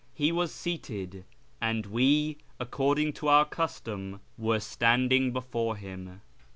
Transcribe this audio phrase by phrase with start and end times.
[0.15, 1.25] He was seated,
[1.61, 6.21] and we, according to our custom, were standing before him.